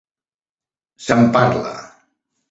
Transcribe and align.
Se'n 1.07 1.29
parla. 1.35 1.75